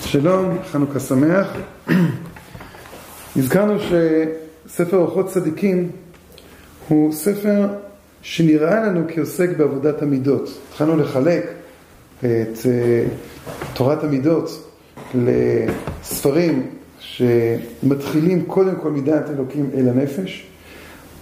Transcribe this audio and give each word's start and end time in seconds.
שלום, 0.00 0.58
חנוכה 0.72 1.00
שמח. 1.00 1.46
הזכרנו 3.36 3.74
שספר 3.80 4.96
אורחות 4.96 5.28
צדיקים 5.28 5.90
הוא 6.88 7.12
ספר 7.12 7.68
שנראה 8.22 8.80
לנו 8.80 9.04
כעוסק 9.08 9.56
בעבודת 9.56 10.02
המידות. 10.02 10.58
התחלנו 10.68 10.96
לחלק 10.96 11.44
את 12.18 12.24
אה, 12.66 13.04
תורת 13.74 14.04
המידות 14.04 14.70
לספרים 15.14 16.66
שמתחילים 17.00 18.44
קודם 18.46 18.74
כל 18.82 18.90
מדעת 18.90 19.30
אלוקים 19.30 19.70
אל 19.74 19.88
הנפש, 19.88 20.46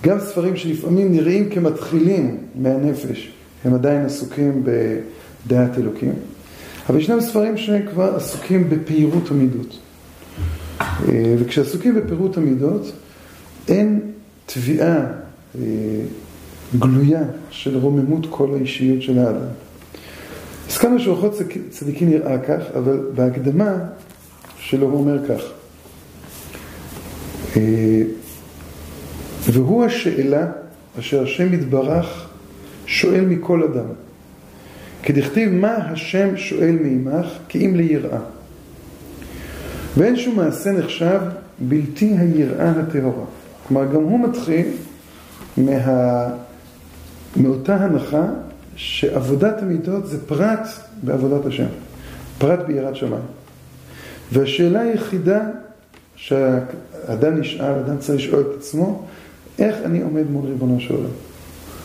גם 0.03 0.21
ספרים 0.21 0.57
שלפעמים 0.57 1.13
נראים 1.13 1.51
כמתחילים 1.51 2.39
מהנפש, 2.55 3.33
הם 3.65 3.75
עדיין 3.75 4.05
עסוקים 4.05 4.65
בדעת 4.65 5.79
אלוקים, 5.79 6.13
אבל 6.89 6.99
ישנם 6.99 7.21
ספרים 7.21 7.57
שכבר 7.57 8.17
עסוקים 8.17 8.71
בפירוט 8.71 9.31
המידות. 9.31 9.79
אה, 10.81 11.35
וכשעסוקים 11.39 11.95
בפירוט 11.95 12.37
המידות, 12.37 12.93
אין 13.69 14.01
תביעה 14.47 14.97
אה, 15.59 15.63
גלויה 16.79 17.23
של 17.51 17.79
רוממות 17.79 18.27
כל 18.31 18.55
האישיות 18.55 19.03
של 19.03 19.19
האדם. 19.19 19.47
הזכרנו 20.69 21.01
שאורחות 21.01 21.35
צדיקים 21.71 22.11
נראה 22.11 22.39
כך, 22.39 22.63
אבל 22.77 23.01
בהקדמה 23.15 23.77
שלו 24.59 24.87
הוא 24.87 24.99
אומר 24.99 25.29
כך: 25.29 25.43
אה, 27.57 28.03
והוא 29.47 29.85
השאלה 29.85 30.47
אשר 30.99 31.23
השם 31.23 31.55
יתברך 31.55 32.29
שואל 32.87 33.25
מכל 33.25 33.63
אדם. 33.63 34.04
כדכתיב 35.05 35.53
מה 35.53 35.75
השם 35.77 36.37
שואל 36.37 36.79
מעמך 36.83 37.27
כי 37.49 37.67
אם 37.67 37.77
ליראה. 37.77 38.19
ואין 39.97 40.17
שום 40.17 40.37
מעשה 40.37 40.73
נחשב 40.73 41.21
בלתי 41.59 42.15
היראה 42.19 42.71
הטהורה. 42.71 43.25
כלומר 43.69 43.87
גם 43.87 44.03
הוא 44.03 44.29
מתחיל 44.29 44.67
מה... 45.57 46.29
מאותה 47.37 47.77
הנחה 47.77 48.27
שעבודת 48.77 49.63
המידות 49.63 50.07
זה 50.07 50.27
פרט 50.27 50.69
בעבודת 51.03 51.47
השם, 51.47 51.67
פרט 52.39 52.59
ביראת 52.67 52.97
שמיים. 52.97 53.23
והשאלה 54.33 54.81
היחידה 54.81 55.41
שהאדם 56.17 57.41
נשאל, 57.41 57.73
אדם 57.73 57.99
צריך 57.99 58.19
לשאול 58.19 58.41
את 58.41 58.59
עצמו, 58.59 59.07
איך 59.59 59.77
אני 59.85 60.03
עומד 60.03 60.31
מול 60.31 60.47
ריבונו 60.47 60.81
של 60.81 60.95
עולם? 60.95 61.11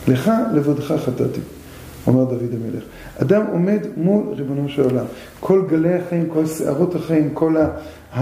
לך 0.08 0.30
לבדך 0.54 0.92
חטאתי, 1.04 1.40
אומר 2.06 2.24
דוד 2.24 2.54
המלך. 2.54 2.84
אדם 3.22 3.42
עומד 3.52 3.86
מול 3.96 4.22
ריבונו 4.36 4.68
של 4.68 4.82
עולם. 4.82 5.04
כל 5.40 5.62
גלי 5.68 5.94
החיים, 5.94 6.28
כל 6.28 6.46
שערות 6.46 6.94
החיים, 6.94 7.30
כל 7.34 7.56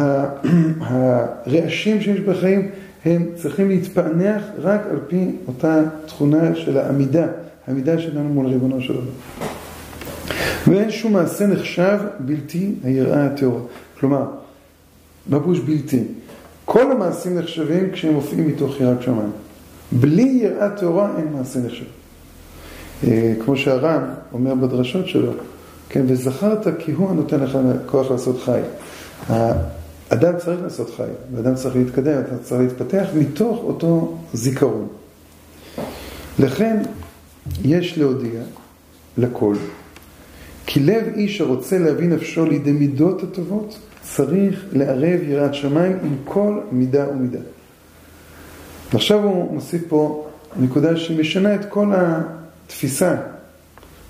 הרעשים 0.80 2.00
שיש 2.00 2.20
בחיים, 2.20 2.68
הם 3.04 3.26
צריכים 3.34 3.68
להתפענח 3.68 4.42
רק 4.58 4.80
על 4.90 4.98
פי 5.08 5.30
אותה 5.48 5.82
תכונה 6.06 6.54
של 6.54 6.78
העמידה, 6.78 7.26
העמידה 7.66 7.98
שלנו 7.98 8.28
מול 8.28 8.46
ריבונו 8.46 8.80
של 8.80 8.94
עולם. 8.94 9.06
ואין 10.66 10.90
שום 10.90 11.12
מעשה 11.12 11.46
נחשב 11.46 11.98
בלתי 12.20 12.74
היראה 12.84 13.26
הטהורה. 13.26 13.60
כלומר, 14.00 14.24
פירוש 15.30 15.58
בלתי? 15.58 16.04
כל 16.64 16.92
המעשים 16.92 17.38
נחשבים 17.38 17.90
כשהם 17.90 18.14
מופיעים 18.14 18.48
מתוך 18.48 18.80
יראת 18.80 19.02
שמיים. 19.02 19.30
בלי 19.92 20.38
יראת 20.42 20.76
טהורה 20.76 21.10
אין 21.18 21.32
מעשה 21.32 21.60
נחשב. 21.60 21.84
אה, 23.06 23.34
כמו 23.44 23.56
שהר"ן 23.56 24.04
אומר 24.32 24.54
בדרשות 24.54 25.08
שלו, 25.08 25.32
כן, 25.88 26.04
וזכרת 26.08 26.66
כי 26.78 26.92
הוא 26.92 27.10
הנותן 27.10 27.40
לך 27.40 27.58
כוח 27.86 28.10
לעשות 28.10 28.40
חי. 28.44 28.60
האדם 29.28 30.38
צריך 30.38 30.62
לעשות 30.62 30.90
חי, 30.96 31.02
ואדם 31.34 31.54
צריך 31.54 31.76
להתקדם, 31.76 32.12
אדם 32.12 32.38
צריך 32.42 32.60
להתפתח 32.60 33.06
מתוך 33.14 33.58
אותו 33.62 34.18
זיכרון. 34.32 34.86
לכן 36.38 36.82
יש 37.64 37.98
להודיע 37.98 38.40
לכל, 39.18 39.54
כי 40.66 40.80
לב 40.80 41.04
איש 41.14 41.40
הרוצה 41.40 41.78
להביא 41.78 42.08
נפשו 42.08 42.46
לידי 42.46 42.72
מידות 42.72 43.22
הטובות, 43.22 43.78
צריך 44.02 44.64
לערב 44.72 45.20
יראת 45.22 45.54
שמיים 45.54 45.98
עם 46.02 46.16
כל 46.24 46.60
מידה 46.72 47.08
ומידה. 47.08 47.38
ועכשיו 48.92 49.22
הוא 49.22 49.54
מוסיף 49.54 49.82
פה 49.88 50.26
נקודה 50.56 50.96
שמשנה 50.96 51.54
את 51.54 51.64
כל 51.68 51.92
התפיסה, 52.68 53.16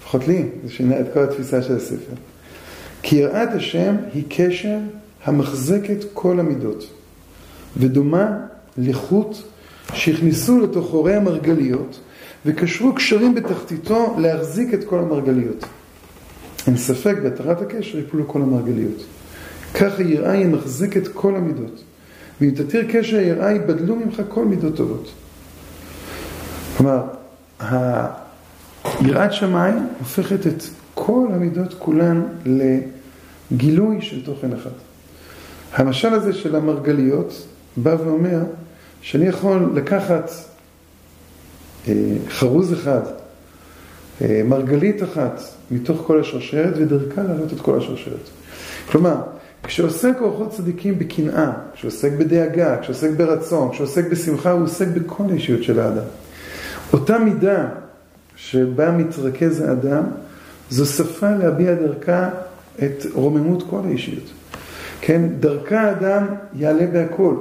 לפחות 0.01 0.29
לי, 0.29 0.45
זה 0.65 0.73
שינה 0.73 1.01
את 1.01 1.07
כל 1.15 1.23
התפיסה 1.23 1.63
של 1.63 1.77
הספר. 1.77 2.15
כי 3.03 3.17
יראת 3.17 3.49
השם 3.53 3.97
היא 4.15 4.25
קשר 4.29 4.79
המחזק 5.25 5.91
את 5.91 6.05
כל 6.15 6.41
המידות, 6.41 6.91
ודומה 7.77 8.37
לחוט 8.79 9.37
שהכניסו 9.93 10.61
לתוך 10.61 10.91
הורי 10.91 11.15
המרגליות 11.15 12.01
וקשרו 12.47 12.95
קשרים 12.95 13.35
בתחתיתו 13.35 14.17
להחזיק 14.19 14.75
את 14.75 14.85
כל 14.85 14.99
המרגליות. 14.99 15.65
אין 16.67 16.77
ספק, 16.77 17.17
בהתרת 17.23 17.63
הקשר 17.63 17.99
יפלו 17.99 18.29
כל 18.29 18.43
המרגליות. 18.43 19.05
כך 19.75 19.99
היראה 19.99 20.33
היא 20.33 20.47
מחזקת 20.47 21.09
כל 21.09 21.37
המידות. 21.37 21.83
ואם 22.41 22.51
תתיר 22.51 22.87
קשר 22.93 23.17
היראה 23.17 23.53
יבדלו 23.53 23.97
ממך 23.97 24.23
כל 24.29 24.45
מידות 24.45 24.77
טובות. 24.77 25.13
כלומר, 26.77 27.03
יראת 29.01 29.33
שמיים 29.33 29.89
הופכת 29.99 30.47
את 30.47 30.63
כל 30.95 31.29
המידות 31.35 31.75
כולן 31.79 32.23
לגילוי 33.51 34.01
של 34.01 34.25
תוכן 34.25 34.53
אחד. 34.53 34.71
המשל 35.73 36.15
הזה 36.15 36.33
של 36.33 36.57
המרגליות 36.57 37.47
בא 37.77 37.97
ואומר 38.05 38.41
שאני 39.03 39.27
יכול 39.27 39.73
לקחת 39.75 40.31
אה, 41.89 41.95
חרוז 42.29 42.73
אחד, 42.73 43.01
אה, 44.23 44.43
מרגלית 44.45 45.03
אחת 45.03 45.41
מתוך 45.71 46.03
כל 46.07 46.21
השרשרת 46.21 46.75
ודרכה 46.77 47.23
להעלות 47.23 47.53
את 47.53 47.61
כל 47.61 47.79
השרשרת. 47.79 48.29
כלומר, 48.91 49.17
כשעוסק 49.63 50.17
אורחות 50.21 50.51
צדיקים 50.51 50.99
בקנאה, 50.99 51.53
כשעוסק 51.75 52.13
בדאגה, 52.13 52.77
כשעוסק 52.81 53.11
ברצון, 53.17 53.71
כשעוסק 53.73 54.11
בשמחה, 54.11 54.51
הוא 54.51 54.65
עוסק 54.65 54.87
בכל 54.89 55.25
האישיות 55.31 55.63
של 55.63 55.81
האדם. 55.81 56.05
אותה 56.93 57.19
מידה 57.19 57.69
שבה 58.39 58.91
מתרכז 58.91 59.61
האדם, 59.61 60.05
זו 60.71 60.87
שפה 60.87 61.31
להביע 61.31 61.75
דרכה 61.75 62.29
את 62.85 63.07
רוממות 63.13 63.63
כל 63.71 63.81
האישיות. 63.85 64.33
כן, 65.01 65.23
דרכה 65.41 65.81
האדם 65.81 66.27
יעלה 66.55 66.87
בהכל. 66.87 67.35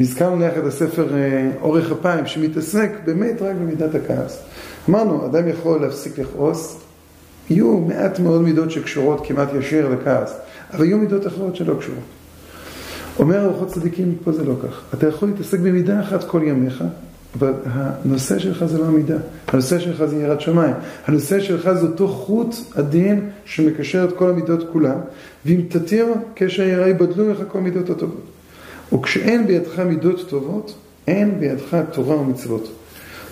הזכרנו 0.00 0.44
יחד 0.44 0.66
הספר 0.66 1.14
אה, 1.14 1.50
אורך 1.60 1.92
אפיים, 1.92 2.26
שמתעסק 2.26 2.90
באמת 3.04 3.42
רק 3.42 3.56
במידת 3.56 3.94
הכעס. 3.94 4.42
אמרנו, 4.88 5.26
אדם 5.26 5.48
יכול 5.48 5.80
להפסיק 5.80 6.18
לכעוס, 6.18 6.78
יהיו 7.50 7.78
מעט 7.78 8.18
מאוד 8.18 8.42
מידות 8.42 8.70
שקשורות 8.70 9.26
כמעט 9.26 9.48
ישיר 9.58 9.88
לכעס, 9.88 10.34
אבל 10.74 10.84
יהיו 10.84 10.98
מידות 10.98 11.26
אחרות 11.26 11.56
שלא 11.56 11.74
קשורות. 11.80 12.04
אומר 13.18 13.44
ארוחות 13.44 13.68
צדיקים, 13.68 14.14
פה 14.24 14.32
זה 14.32 14.44
לא 14.44 14.54
כך. 14.62 14.82
אתה 14.94 15.08
יכול 15.08 15.28
להתעסק 15.28 15.58
במידה 15.58 16.00
אחת 16.00 16.24
כל 16.24 16.42
ימיך, 16.44 16.84
אבל 17.38 17.52
הנושא 17.64 18.38
שלך 18.38 18.64
זה 18.64 18.78
לא 18.78 18.84
המידה, 18.84 19.16
הנושא 19.48 19.78
שלך 19.78 20.04
זה 20.04 20.16
יראת 20.16 20.40
שמיים, 20.40 20.74
הנושא 21.06 21.40
שלך 21.40 21.72
זה 21.72 21.86
אותו 21.86 22.08
חוט 22.08 22.54
עדין 22.74 23.30
שמקשר 23.44 24.04
את 24.04 24.16
כל 24.16 24.30
המידות 24.30 24.70
כולם, 24.72 24.98
ואם 25.46 25.60
תתיר 25.68 26.06
קשר 26.34 26.62
יראה 26.62 26.88
יבדלו 26.88 27.24
ממך 27.24 27.38
כל 27.48 27.58
המידות 27.58 27.90
הטובות. 27.90 28.24
וכשאין 28.92 29.46
בידך 29.46 29.78
מידות 29.78 30.28
טובות, 30.28 30.74
אין 31.06 31.40
בידך 31.40 31.76
תורה 31.92 32.16
ומצוות. 32.16 32.72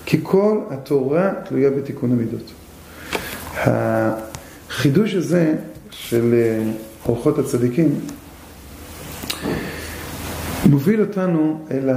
כי 0.07 0.21
כל 0.23 0.59
התורה 0.71 1.31
תלויה 1.49 1.71
בתיקון 1.71 2.13
המידות. 2.13 2.53
החידוש 3.57 5.15
הזה 5.15 5.55
של 5.91 6.35
אה, 6.35 6.73
אורחות 7.07 7.39
הצדיקים 7.39 8.01
מוביל 10.67 11.01
אותנו 11.01 11.61
אל 11.71 11.89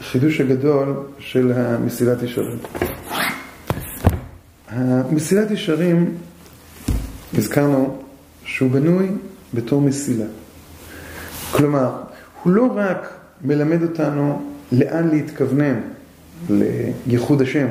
החידוש 0.00 0.40
הגדול 0.40 0.94
של 1.18 1.52
המסילת 1.56 2.22
ישרים. 2.22 2.58
המסילת 4.68 5.50
ישרים, 5.50 6.14
הזכרנו 7.38 7.98
שהוא 8.44 8.70
בנוי 8.70 9.08
בתור 9.54 9.80
מסילה. 9.80 10.24
כלומר, 11.50 12.02
הוא 12.42 12.52
לא 12.52 12.72
רק 12.76 13.08
מלמד 13.44 13.82
אותנו 13.82 14.42
לאן 14.72 15.08
להתכוונן, 15.08 15.80
לייחוד 17.06 17.42
השם. 17.42 17.66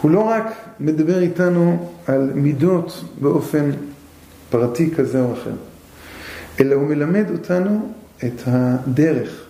הוא 0.00 0.10
לא 0.10 0.20
רק 0.20 0.52
מדבר 0.80 1.18
איתנו 1.22 1.92
על 2.06 2.30
מידות 2.34 3.04
באופן 3.20 3.70
פרטי 4.50 4.90
כזה 4.96 5.20
או 5.20 5.32
אחר, 5.32 5.54
אלא 6.60 6.74
הוא 6.74 6.88
מלמד 6.88 7.24
אותנו 7.30 7.92
את 8.24 8.42
הדרך, 8.46 9.44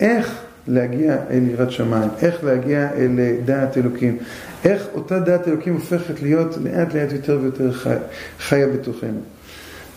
איך 0.00 0.41
להגיע 0.68 1.16
אל 1.30 1.48
יראת 1.48 1.70
שמיים, 1.70 2.08
איך 2.22 2.44
להגיע 2.44 2.88
אל 2.96 3.18
דעת 3.44 3.78
אלוקים, 3.78 4.18
איך 4.64 4.86
אותה 4.94 5.18
דעת 5.18 5.48
אלוקים 5.48 5.74
הופכת 5.74 6.22
להיות 6.22 6.58
לאט 6.64 6.94
לאט 6.94 7.12
יותר 7.12 7.38
ויותר 7.42 7.72
חי, 7.72 7.94
חיה 8.38 8.66
בתוכנו. 8.68 9.20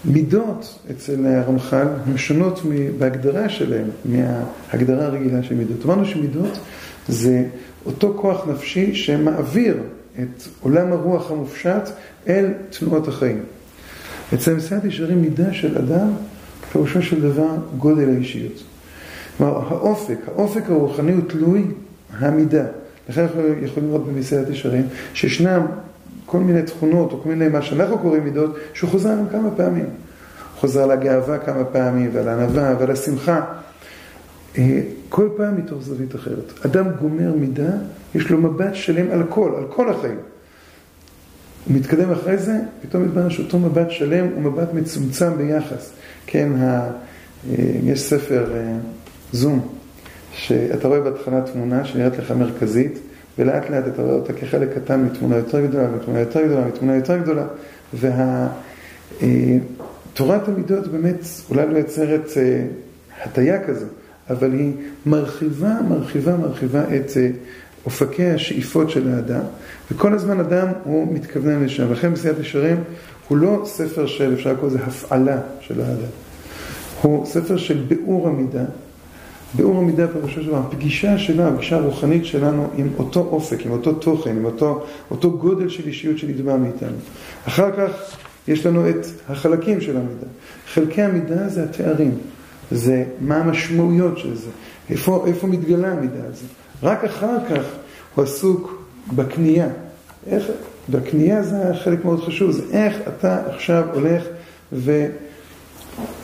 מידות 0.06 0.80
אצל 0.92 1.26
הרמח"ל 1.26 1.88
הן 2.06 2.18
שונות 2.18 2.62
בהגדרה 2.98 3.50
שלהן 3.50 3.86
מההגדרה 4.06 5.06
הרגילה 5.06 5.44
של 5.44 5.56
מידות. 5.56 5.86
אמרנו 5.86 6.06
שמידות 6.06 6.60
זה 7.08 7.44
אותו 7.86 8.18
כוח 8.22 8.48
נפשי 8.48 8.96
שמעביר 8.96 9.78
את 10.20 10.44
עולם 10.62 10.92
הרוח 10.92 11.32
המופשט 11.32 11.90
אל 12.28 12.46
תנועות 12.70 13.08
החיים. 13.08 13.40
אצל 14.34 14.54
מסיעת 14.54 14.86
ישרים 14.86 15.22
מידה 15.22 15.54
של 15.54 15.78
אדם, 15.78 16.08
פירושו 16.72 17.02
של 17.02 17.22
דבר 17.22 17.56
גודל 17.78 18.10
האישיות. 18.10 18.64
כלומר, 19.38 19.58
האופק, 19.68 20.18
האופק 20.28 20.70
הרוחני 20.70 21.14
הוא 21.14 21.22
תלוי 21.28 21.64
המידה. 22.20 22.64
לכן 23.10 23.22
אנחנו 23.22 23.42
יכולים 23.64 23.90
לראות 23.90 24.08
במסעדת 24.08 24.50
ישרים, 24.50 24.88
שישנם 25.14 25.66
כל 26.26 26.40
מיני 26.40 26.64
תכונות, 26.64 27.12
או 27.12 27.22
כל 27.24 27.30
מיני 27.30 27.48
מה 27.48 27.62
שאנחנו 27.62 28.00
קוראים 28.00 28.24
מידות, 28.24 28.56
שהוא 28.74 28.90
חוזר 28.90 29.10
עליהם 29.10 29.28
כמה 29.32 29.50
פעמים. 29.56 29.86
הוא 29.86 30.60
חוזר 30.60 30.84
על 30.84 30.92
הגאווה 30.92 31.38
כמה 31.38 31.64
פעמים, 31.66 32.10
ועל 32.14 32.28
הענווה, 32.28 32.76
ועל 32.80 32.92
השמחה. 32.92 33.42
אה, 34.58 34.82
כל 35.10 35.30
פעם 35.38 35.58
מתוך 35.58 35.84
זווית 35.84 36.16
אחרת. 36.16 36.66
אדם 36.66 36.86
גומר 37.02 37.34
מידה, 37.34 37.72
יש 38.16 38.30
לו 38.30 38.38
מבט 38.38 38.76
שלם 38.76 39.12
על 39.12 39.22
הכל, 39.22 39.52
על 39.58 39.64
כל 39.70 39.90
החיים. 39.90 40.18
הוא 41.66 41.76
מתקדם 41.76 42.12
אחרי 42.12 42.38
זה, 42.38 42.60
פתאום 42.82 43.04
מתברר 43.04 43.30
שאותו 43.30 43.60
מבט 43.60 43.92
שלם 43.92 44.28
הוא 44.36 44.42
מבט 44.42 44.74
מצומצם 44.74 45.38
ביחס. 45.38 45.92
כן, 46.26 46.52
ה... 46.58 46.90
אה, 47.50 47.66
יש 47.84 48.02
ספר 48.02 48.54
אה, 48.56 48.78
זום, 49.32 49.68
שאתה 50.34 50.88
רואה 50.88 51.00
בהתחלה 51.00 51.42
תמונה 51.42 51.86
שנראית 51.86 52.18
לך 52.18 52.32
מרכזית, 52.32 53.00
ולאט 53.40 53.70
לאט 53.70 53.84
אתה 53.88 54.02
רואה 54.02 54.14
אותה 54.14 54.34
כחלק 54.34 54.70
קטן 54.76 55.04
מתמונה 55.04 55.36
יותר 55.36 55.66
גדולה, 55.66 55.88
מתמונה 55.90 56.20
יותר 56.20 56.46
גדולה, 56.46 56.66
מתמונה 56.66 56.96
יותר 56.96 57.18
גדולה, 57.18 57.46
וה... 57.94 58.48
המידות 60.48 60.88
באמת 60.88 61.26
אולי 61.50 61.68
לא 61.74 61.78
יוצרת 61.78 62.30
הטיה 63.24 63.64
כזו, 63.64 63.86
אבל 64.30 64.54
היא 64.54 64.74
מרחיבה, 65.06 65.78
מרחיבה, 65.90 66.38
מרחיבה 66.38 66.82
את 66.96 67.12
אופקי 67.86 68.26
השאיפות 68.26 68.90
של 68.90 69.14
האדם, 69.14 69.42
וכל 69.92 70.14
הזמן 70.14 70.40
אדם 70.40 70.68
הוא 70.84 71.14
מתכוונן 71.14 71.64
לשם. 71.64 71.92
לכן 71.92 72.12
מסיעת 72.12 72.40
ישרים 72.40 72.84
הוא 73.28 73.38
לא 73.38 73.62
ספר 73.66 74.06
של, 74.06 74.34
אפשר 74.34 74.54
לקרוא 74.54 74.70
לזה 74.70 74.80
הפעלה 74.80 75.38
של 75.60 75.82
האדם. 75.82 76.12
הוא 77.02 77.26
ספר 77.26 77.58
של 77.58 77.84
ביאור 77.88 78.28
המידה. 78.28 78.66
ביאור 79.54 79.78
המידה 79.78 80.08
פירושו 80.08 80.44
של 80.44 80.56
הפגישה 80.56 81.18
שלנו, 81.18 81.56
הפגישה 81.56 81.76
הרוחנית 81.76 82.26
שלנו 82.26 82.68
עם 82.78 82.90
אותו 82.98 83.20
אופק, 83.20 83.66
עם 83.66 83.72
אותו 83.72 83.94
תוכן, 83.94 84.38
עם 84.38 84.46
אותו, 84.46 84.86
אותו 85.12 85.38
גודל 85.38 85.70
של 85.70 85.88
אישיות 85.88 86.18
שנתבע 86.18 86.58
מאיתנו. 86.58 86.98
אחר 87.48 87.72
כך 87.72 87.92
יש 88.48 88.66
לנו 88.66 88.90
את 88.90 89.06
החלקים 89.30 89.82
של 89.82 89.98
המידה. 89.98 90.28
חלקי 90.74 91.02
המידה 91.02 91.50
זה 91.50 91.64
התארים, 91.64 92.18
זה 92.72 93.04
מה 93.22 93.36
המשמעויות 93.36 94.18
של 94.18 94.36
זה, 94.36 94.50
איפה, 94.90 95.24
איפה 95.28 95.48
מתגלה 95.48 95.92
המידה 95.92 96.24
הזאת. 96.30 96.50
רק 96.84 97.04
אחר 97.04 97.38
כך 97.50 97.64
הוא 98.16 98.24
עסוק 98.24 98.84
בקנייה. 99.16 99.68
איך, 100.28 100.44
בקנייה 100.90 101.44
זה 101.44 101.58
חלק 101.84 102.06
מאוד 102.06 102.24
חשוב, 102.24 102.52
זה 102.52 102.64
איך 102.72 102.98
אתה 103.08 103.42
עכשיו 103.48 103.84
הולך 103.94 104.24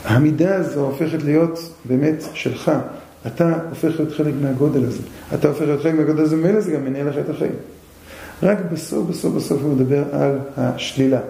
והמידה 0.04 0.56
הזו 0.56 0.80
הופכת 0.80 1.22
להיות 1.22 1.58
באמת 1.84 2.24
שלך. 2.34 2.72
אתה 3.26 3.58
הופך 3.70 3.98
להיות 3.98 4.12
חלק 4.12 4.34
מהגודל 4.42 4.84
הזה. 4.84 5.02
אתה 5.34 5.48
הופך 5.48 5.62
להיות 5.62 5.82
חלק 5.82 5.94
מהגודל 5.94 6.22
הזה, 6.22 6.36
ממילא 6.36 6.60
זה 6.60 6.72
גם 6.72 6.84
מנהל 6.84 7.08
לך 7.08 7.18
את 7.18 7.30
החיים. 7.30 7.52
רק 8.42 8.58
בסוף, 8.72 9.08
בסוף, 9.08 9.34
בסוף 9.34 9.62
הוא 9.62 9.74
מדבר 9.74 10.02
על 10.12 10.38
השלילה, 10.56 11.20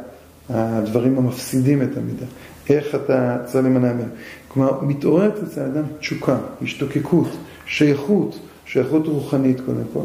הדברים 0.51 1.19
המפסידים 1.19 1.83
את 1.83 1.97
המידה. 1.97 2.27
איך 2.71 2.95
אתה 2.95 3.39
צריך 3.45 3.65
להימנע 3.65 3.93
מהם. 3.93 4.09
כלומר, 4.49 4.85
מתעוררת 4.85 5.43
אצל 5.43 5.61
האדם 5.61 5.85
תשוקה, 6.01 6.37
השתוקקות, 6.63 7.29
שייכות. 7.67 8.39
שייכות 8.73 9.07
רוחנית 9.07 9.61
קודם 9.61 9.83
כל. 9.93 10.01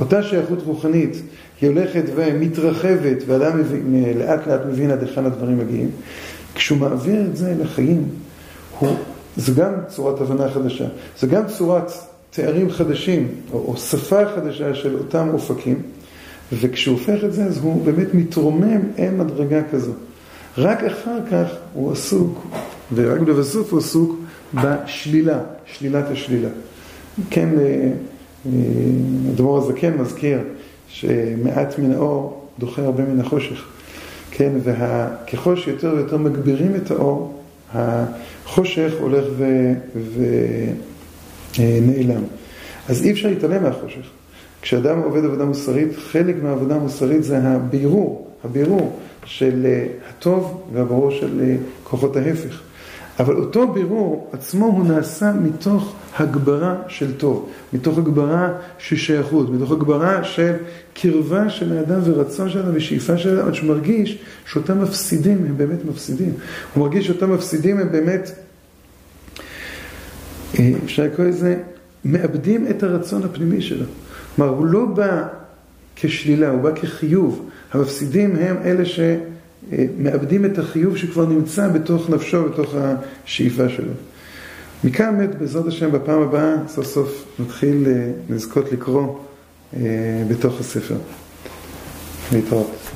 אותה 0.00 0.22
שייכות 0.22 0.62
רוחנית 0.62 1.22
היא 1.60 1.70
הולכת 1.70 2.04
ומתרחבת 2.14 3.16
ואדם 3.26 3.58
לאט 4.18 4.46
לאט 4.46 4.60
מבין 4.68 4.90
עד 4.90 5.02
היכן 5.02 5.24
הדברים 5.24 5.58
מגיעים. 5.58 5.90
כשהוא 6.54 6.78
מעביר 6.78 7.20
את 7.20 7.36
זה 7.36 7.54
לחיים, 7.62 8.08
זה 9.36 9.52
גם 9.52 9.72
צורת 9.88 10.20
הבנה 10.20 10.50
חדשה, 10.50 10.84
זה 11.18 11.26
גם 11.26 11.42
צורת 11.46 11.92
תארים 12.30 12.70
חדשים, 12.70 13.28
או, 13.52 13.58
או 13.58 13.76
שפה 13.76 14.26
חדשה 14.34 14.74
של 14.74 14.98
אותם 14.98 15.28
אופקים, 15.32 15.82
וכשהוא 16.52 16.98
הופך 16.98 17.24
את 17.24 17.32
זה, 17.32 17.44
אז 17.44 17.58
הוא 17.58 17.84
באמת 17.84 18.14
מתרומם 18.14 18.80
אל 18.98 19.10
מדרגה 19.10 19.60
כזו. 19.72 19.92
רק 20.58 20.84
אחר 20.84 21.18
כך 21.30 21.48
הוא 21.74 21.92
עסוק, 21.92 22.46
ורק 22.94 23.20
לבסוף 23.20 23.72
הוא 23.72 23.78
עסוק 23.78 24.16
בשלילה, 24.54 25.38
שלילת 25.66 26.10
השלילה. 26.10 26.48
כן, 27.30 27.48
אדמו"ר 29.34 29.58
הזקן 29.58 29.96
מזכיר 29.98 30.38
שמעט 30.88 31.78
מן 31.78 31.92
האור 31.92 32.46
דוחה 32.58 32.82
הרבה 32.82 33.04
מן 33.04 33.20
החושך. 33.20 33.64
כן, 34.30 34.52
וככל 34.64 35.56
שיותר 35.56 35.92
ויותר 35.96 36.16
מגבירים 36.16 36.74
את 36.76 36.90
האור, 36.90 37.43
החושך 37.72 38.92
הולך 39.00 39.24
ונעלם. 41.58 42.22
אז 42.88 43.02
אי 43.02 43.12
אפשר 43.12 43.28
להתעלם 43.28 43.62
מהחושך. 43.62 44.10
כשאדם 44.62 45.02
עובד 45.02 45.24
עבודה 45.24 45.44
מוסרית, 45.44 45.88
חלק 45.96 46.36
מהעבודה 46.42 46.74
המוסרית 46.74 47.24
זה 47.24 47.38
הבירור, 47.38 48.30
הבירור 48.44 48.98
של 49.24 49.66
הטוב 50.08 50.62
והברור 50.72 51.10
של 51.10 51.56
כוחות 51.84 52.16
ההפך. 52.16 52.60
אבל 53.18 53.36
אותו 53.36 53.72
בירור 53.72 54.30
עצמו 54.32 54.66
הוא 54.66 54.86
נעשה 54.86 55.32
מתוך 55.32 55.94
הגברה 56.16 56.76
של 56.88 57.14
טוב, 57.14 57.50
מתוך 57.72 57.98
הגברה 57.98 58.52
של 58.78 58.96
שייכות, 58.96 59.50
מתוך 59.50 59.72
הגברה 59.72 60.24
של 60.24 60.52
קרבה 60.94 61.50
של 61.50 61.78
האדם 61.78 62.00
ורצון 62.04 62.50
של 62.50 62.62
ושאיפה 62.74 63.18
של 63.18 63.36
האדם, 63.36 63.48
עד 63.48 63.54
שהוא 63.54 63.68
מרגיש 63.68 64.18
שאותם 64.46 64.82
מפסידים 64.82 65.44
הם 65.48 65.56
באמת 65.56 65.84
מפסידים. 65.84 66.32
הוא 66.74 66.82
מרגיש 66.86 67.06
שאותם 67.06 67.32
מפסידים 67.32 67.78
הם 67.78 67.92
באמת, 67.92 68.30
אה, 70.58 70.72
אפשר 70.84 71.02
לקרוא 71.02 71.26
לזה, 71.26 71.56
מאבדים 72.04 72.66
את 72.70 72.82
הרצון 72.82 73.22
הפנימי 73.24 73.62
שלו. 73.62 73.86
כלומר, 74.36 74.52
הוא 74.52 74.66
לא 74.66 74.84
בא 74.84 75.22
כשלילה, 75.96 76.50
הוא 76.50 76.62
בא 76.62 76.70
כחיוב. 76.74 77.50
המפסידים 77.72 78.36
הם 78.36 78.56
אלה 78.64 78.84
ש... 78.84 79.00
אה, 79.72 79.84
מאבדים 79.98 80.44
את 80.44 80.58
החיוב 80.58 80.96
שכבר 80.96 81.26
נמצא 81.26 81.68
בתוך 81.68 82.10
נפשו, 82.10 82.44
בתוך 82.44 82.74
השאיפה 82.74 83.68
שלו. 83.68 83.92
מכאן 84.84 85.18
באמת, 85.18 85.34
בעזרת 85.38 85.66
השם, 85.66 85.92
בפעם 85.92 86.22
הבאה, 86.22 86.54
סוף 86.68 86.86
סוף 86.86 87.24
נתחיל 87.38 87.84
אה, 87.86 88.10
לזכות 88.30 88.72
לקרוא 88.72 89.18
אה, 89.76 89.80
בתוך 90.28 90.60
הספר. 90.60 90.96
להתראות. 92.32 92.93